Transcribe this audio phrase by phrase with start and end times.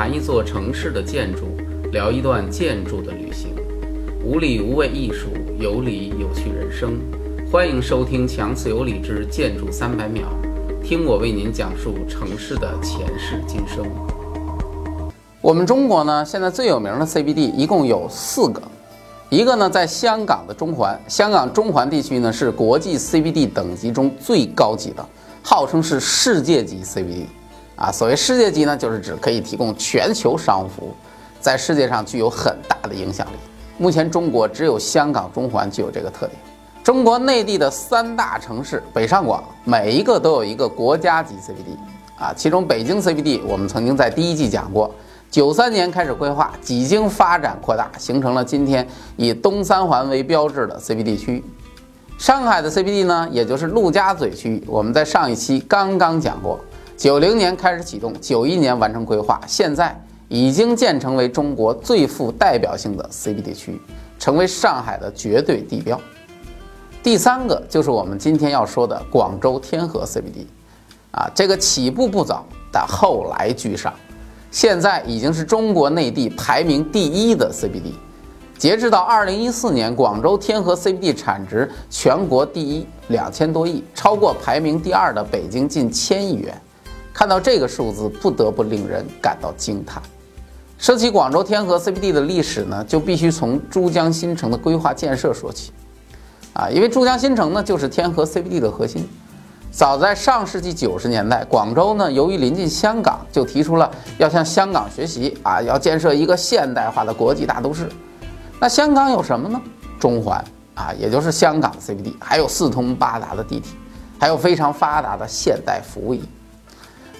[0.00, 1.48] 谈一座城市的建筑，
[1.92, 3.54] 聊一段建筑的旅行，
[4.24, 5.28] 无理无畏艺术，
[5.58, 6.98] 有理有趣人生。
[7.52, 10.22] 欢迎收听强词有理之建筑三百秒，
[10.82, 13.84] 听我为您讲述城市的前世今生。
[15.42, 18.62] 我们中国呢，现在最有名的 CBD 一共有四个，
[19.28, 25.06] 一个呢在香港的中环，香港中环地区呢是国际 CBD 等级中最高级的，
[25.42, 27.26] 号称是世界级 CBD。
[27.80, 30.94] 啊，所谓世界级呢，就是指可以提供全球商务服务，
[31.40, 33.30] 在世界上具有很大的影响力。
[33.78, 36.38] 目前中国只有香港中环具有这个特点。
[36.84, 42.22] 中国内地的三大城市北上广，每一个都有一个国家级 CBD。
[42.22, 44.94] 啊，其中北京 CBD 我们曾经在第一季讲过，
[45.30, 51.44] 九三年开始规划，几经发展扩大，形成了今天以东三环为标志的 CBD 区域。
[52.18, 56.60] 上海的 CBD 呢，也就是陆家嘴区域，我们在上一期刚刚讲过。
[57.00, 63.80] 九零年开始启动，九一年完成规划，现在已经建成为中国最富代表性的 CBD 区域，
[64.18, 65.98] 成为上海的绝对地标。
[67.02, 70.44] 第三个就是我们今天要说的广州天河 CBD，
[71.12, 73.94] 啊，这个起步不早，但后来居上，
[74.50, 77.94] 现在已经是中国内地排名第一的 CBD。
[78.58, 86.54] 截至到二零一四年，广州天河 CBD 产值全国第一，两千多亿，超过排名第二的北京近千亿元。
[87.12, 90.02] 看到这个数字，不得不令人感到惊叹。
[90.78, 95.72] 说起广州天河 CBD 的历史呢，就必须从珠江新城的规划建设说起。
[96.54, 99.06] 啊，因为珠江新城呢，就是天河 CBD 的核心。
[99.70, 103.88] 早在上世纪九十年代，广州呢，由于临近香港，就提出了
[104.18, 107.88] 要向香港学习啊，要建设一个现代化的国际大都市。
[108.58, 109.60] 那香港有什么呢？
[109.98, 110.42] 中环
[110.74, 113.70] 啊，也就是香港 CBD，还有四通八达的地铁，
[114.18, 116.20] 还有非常发达的现代服务业。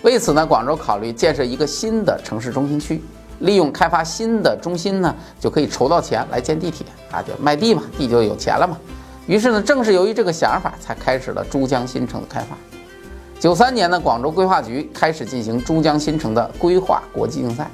[0.02, 3.02] 为此呢，广州考虑建设一个新的城市中心区，
[3.40, 8.78] 利用开发新的中心呢，就可以筹到钱来建地铁啊，就卖地嘛，地就有钱了嘛。
[9.26, 12.56] 于是呢，正是由于这个想法，才开始了珠江新城的开发。
[13.38, 17.70] 九三年呢，广州规划局开始进行珠江新城的规划国际竞赛，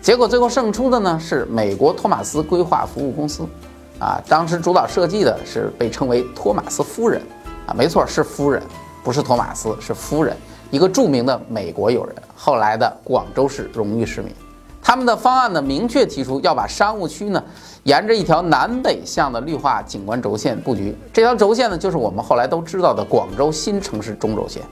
[0.00, 3.44] 结果最后胜出的呢是美国托马斯规划服务公司，
[3.98, 7.20] 啊，当时主导设计的是被称为托马斯夫人，
[7.66, 8.62] 啊，没错，是夫人，
[9.02, 10.36] 不是托马斯，是夫人。
[10.70, 14.32] 一个著名的美国友人，后来的广州市荣誉市民，
[14.82, 17.42] 他们的方案呢，明确提出要把商务区呢，
[17.84, 20.96] 沿着一条南北向的绿化景观轴线布局。
[21.12, 24.62] 这条轴线呢，就是我们后来都知道的广州新城市中轴线。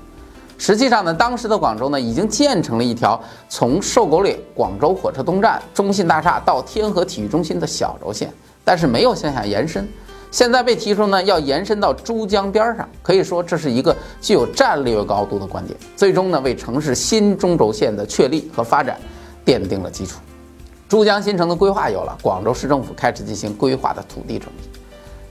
[0.56, 8.32] 实际上呢，当时的广州呢，已经建成了一条从瘦狗岭广州火车东站中信大厦到天河体育中心的小轴线，
[8.65, 9.88] 但是没有向下延伸。
[10.34, 15.78] 现在被提出呢，要延伸到珠江边上，可以说这是一个具有战略高度的观点。
[15.95, 18.99] 最终呢，为城市新中轴线的确立和发展
[19.47, 20.19] 奠定了基础。
[20.89, 24.69] 珠江新城的规划有了，广州市政府开始进行规划的土地整理。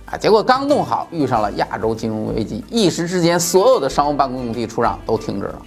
[0.06, 5.62] 啊，结果刚弄好，遇上了亚洲金融危机，一时之间，所有的商务办公用地出让都停止了。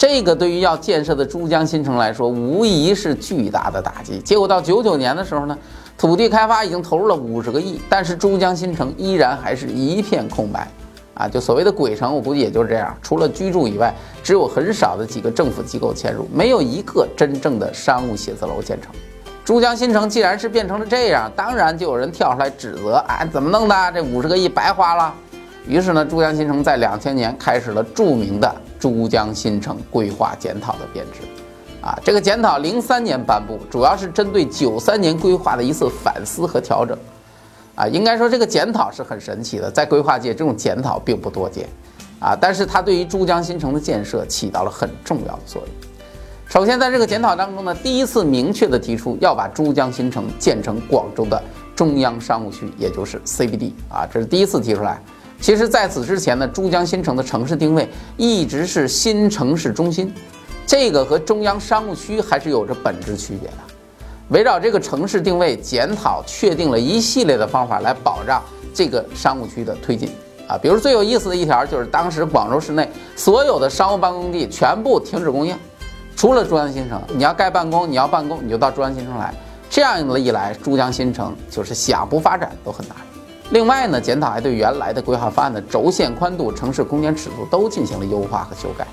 [0.00, 4.18] 这个对于要建设的珠江新城来说，无疑是巨大的打击。
[4.20, 5.54] 结果到九九年的时候呢？
[5.98, 10.66] 土地开发已经投入了五十个亿，但是珠江新城依然还是一片空白，
[11.12, 18.90] 啊，就所谓的鬼城，我估计也就是这样，除了居住以外，只有很少的几个政府机构迁入，没有一个真正的商务写字楼建成。
[19.44, 23.92] 珠江新城既然是变成了这样，当然就有人跳出来指责，啊，怎么弄的？
[23.92, 25.12] 这五十个亿白花了。
[25.68, 28.50] 于是呢，珠江新城在两千年开始了著名的
[28.80, 31.20] 珠江新城规划检讨的编制。
[31.82, 36.98] 啊，这个检讨零三年颁布，主要是针对九三年规划的一次反思和调整。
[37.74, 41.68] 啊，应该说这个检讨是很神奇的，在规划界这种检讨并不多见。
[42.18, 45.70] 啊，但是它对于珠江新城的建设起到了很重要的作用。
[46.46, 51.42] 首先，在这个检讨当中呢，第一次明确的提出要把珠江新城建成广州的
[51.74, 53.72] 中央商务区，也就是 CBD。
[53.88, 55.00] 啊，这是第一次提出来。
[55.40, 60.12] 其实，在此之前呢，珠江新城的城市定位一直是新城市中心。
[60.66, 63.56] 这个和中央商务区还是有着本质区别的。
[64.28, 68.40] 围绕这个城市定位检讨，确定了一系列的方法来保障
[68.72, 70.10] 这个商务区的推进
[70.46, 70.56] 啊。
[70.56, 75.56] 比如最有意思的一条就是，当时广州市内所有的商务办公地全部停止供应，
[76.14, 79.34] 除了珠江新城，你要盖办公，你要办公，你就到珠江新城来。
[79.68, 82.96] 这样的一来，珠江新城就是想不发展都很难。
[83.50, 88.86] 另外呢，检讨还对原来的规划方案的轴线宽度、城市空间尺度都进行了优化和修改。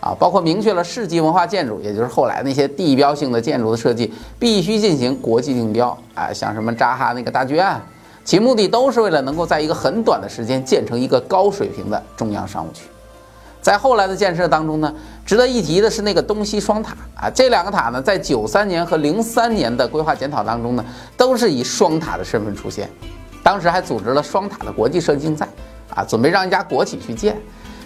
[0.00, 7.80] 啊，包括明确了市级文化建筑，也就是后来那些地标性的建筑的设计必须进行国际竞标啊，像什么扎哈那个大剧院，
[8.22, 12.84] 其目的都是为了能够在一个很短的时间建成一个高水平的中央商务区。
[13.62, 20.84] 在后来的建设当中呢，值得一提的是那个东西双塔啊，这两个塔呢，在九三年和零三年的规划检讨当中呢，
[21.16, 22.90] 都是以双塔的身份出现。
[23.44, 25.46] 当时还组织了双塔的国际设计竞赛
[25.94, 27.36] 啊，准备让一家国企去建。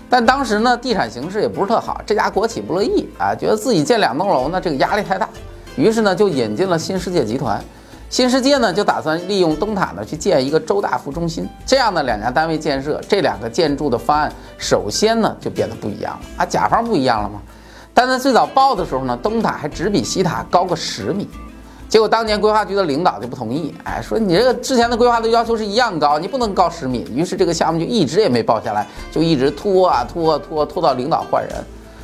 [0.09, 5.29] 但当时呢，地产形势也不是特好，这家国企不乐意啊，觉得自己建两栋楼呢，这个压力太大，
[5.77, 7.63] 于是呢，就引进了新世界集团。
[8.09, 17.39] 新世界呢，就打算利用东塔呢去建一个周大福中心，这样的两家单位建设，这两个建筑的方案，首先呢就变得不一样了啊，甲方不一样了吗？
[17.93, 21.29] 但在最早报的时候呢，东塔还只比西塔高个十米，
[21.89, 31.53] 结果当年规划局的领导就不同意，哎，说你这个之前的规划的要求是一样高，你不能高十米，于是这个项目就一直也没报下来，就一直拖啊拖啊拖，拖到领导换人，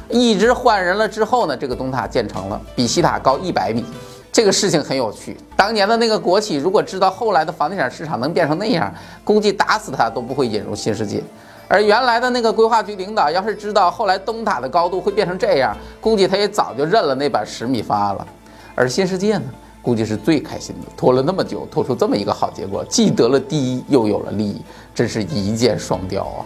[0.08, 3.84] 一直换人了之后呢，这个东塔建成了，比西塔高一百米。
[4.32, 5.36] 这个事情很有趣。
[5.54, 8.92] 当年的那个国企，如果知道后来的房地产市场能变成那样，
[9.22, 11.22] 估计打死他都不会引入新世界。
[11.68, 18.26] 而原来的那个规划局领导，要是知道后来东塔的高度会变成这样，估计他也早就认了那版十米方案了。
[18.74, 19.44] 而新世界呢，
[19.84, 24.62] 估计是最开心的，拖了那么久，拖出这么一个好结果，既得了第一，又有了利益，
[24.94, 26.40] 真是一箭双雕啊！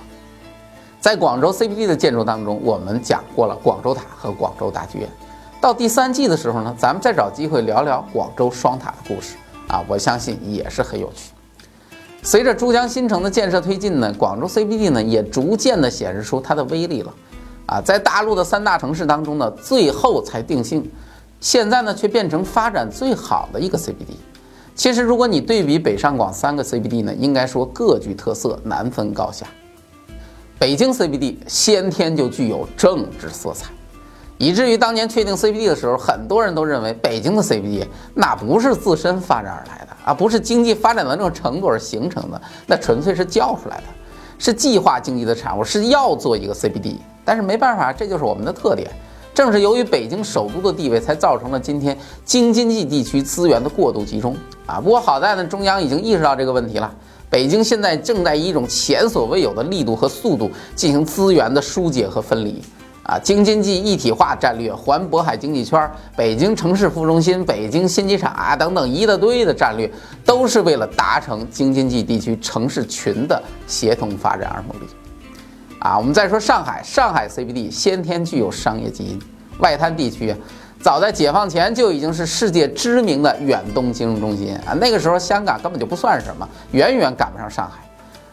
[1.01, 5.09] 在广州 CBD 的建筑当中，我们讲过了广州塔和广州大剧院。
[5.61, 9.37] 到第三季的时候呢，咱们再找机会聊聊广州双塔的故事
[9.69, 11.31] 啊，我相信也是很有趣。
[12.23, 17.15] 随着珠江新城的建设推进呢，广州 CBD 呢也逐渐的显示出它的威力了
[17.67, 20.89] 啊，在大陆的三大城市当中呢，最后才定性，
[21.41, 24.17] 现在呢却变成发展最好的一个 CBD。
[24.75, 29.47] 其实如果你对比北上广三个 CBD 呢，应该说各具特色，难分高下。
[30.59, 33.71] 北京 CBD 先天就具有政治色彩。
[34.39, 43.85] 以至于当年确定 CBD 的时候，很多人都认为北京的 CBD 那不是自身发展而来的啊，不是经济发展的那种程度而形成的，那纯粹是叫出来的，
[44.39, 46.99] 是计划经济的产物，是要做一个 CBD。
[47.25, 48.89] 但是没办法，这就是我们的特点。
[49.39, 54.37] 正是由于北京首都的地位，才造成了今天京津冀地区资源的过度集中
[54.67, 54.81] 啊。
[54.81, 56.93] 不过好在呢，中央已经意识到这个问题了，
[57.31, 62.61] 北京现在正在以一种前所未有的力度和速度进行资源的疏解和分离。
[63.05, 69.89] 啊，京津冀一体化战略、环渤海经济圈、北京城市副中心、北京新机场啊等等一大堆的战略，
[70.25, 74.91] 都是为了达成京津冀地区城市群的协同发展而努力。
[75.81, 79.21] 啊，我们再说上海，上海 CBD 先天具有商业基因，
[79.61, 80.35] 外滩地区
[80.81, 87.79] 早在解放前就已经是世界知名的远东金融中心啊，那个时候香港根本就不算什么，远远赶不上上海。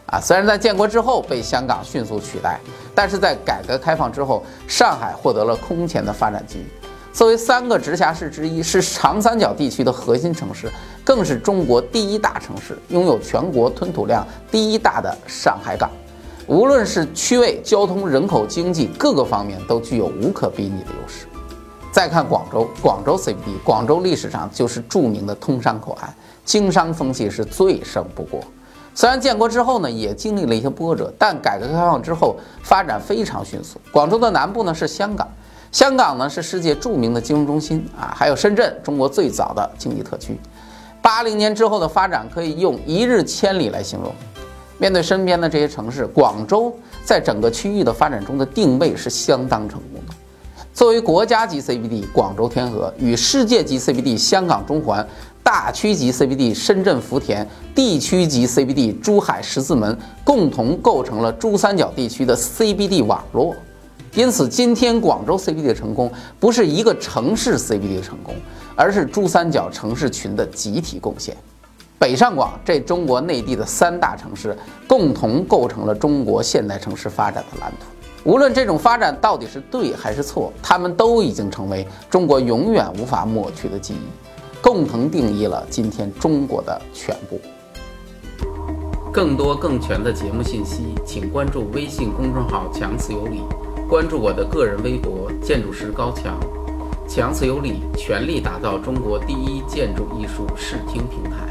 [0.07, 2.59] 啊，虽然在建国之后被香港迅速取代，
[2.93, 6.65] 但是在改革开放之后，上海获得了空前的发展机遇。
[7.11, 10.69] 作为三个直辖市之一，是长三角地区的核心城市，
[11.03, 15.89] 更是中国第一大城市，拥有全国吞吐量第一大的上海港。
[16.47, 21.25] 无论是区位、交通、人口、经济各个方面，都具有无可比拟的优势。
[21.91, 26.13] 再看广州，广州 CBD，广州历史上就是著名的通商口岸，
[26.43, 28.41] 经商风气是最盛不过。
[28.93, 33.79] 虽然建国之后呢，也经历了一些波折，但改革开放之后发展非常迅速。
[33.91, 35.27] 广州的南部呢是香港，
[35.71, 40.39] 香港呢是世界著名的金融中心啊，还有深圳，中国最早的经济特区。
[41.01, 44.13] 八零年之后的发展可以用一日千里来形容。
[44.77, 50.13] 面对身边的这些城市，广州在整个区域的发展中的定位是相当成功的。
[50.73, 55.07] 作为国家级 CBD，广州天河与世界级 CBD 香港中环。
[55.41, 63.55] 大区级 CBD 深圳福田，地区级 CBD 珠海十字门，共同构成了珠三角地区的 CBD 网络。
[64.15, 68.33] 因此，今天广州 CBD 的成功，不是一个城市 CBD 的成功，
[68.75, 71.37] 而是珠三角城市群的集体贡献。
[71.97, 74.55] 北上广这中国内地的三大城市，
[74.87, 77.87] 共同构成了中国现代城市发展的蓝图。
[78.29, 84.61] 无论这种发展到底是对还是错，他们都已经成为中国永远无法抹去的记忆。
[84.61, 87.39] 共同定义了今天中国的全部。
[89.13, 93.41] 更多更全的节目信息，请关注微信公众号“强词有理”，
[93.87, 96.37] 关注我的个人微博“建筑师高强”。
[97.07, 101.45] 强词有理，全力打造中国第一建筑艺术视听平台。